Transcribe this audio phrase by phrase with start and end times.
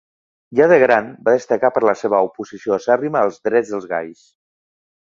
[0.59, 4.29] Ja de gran, va destacar per la seva oposició acèrrima als drets dels gais.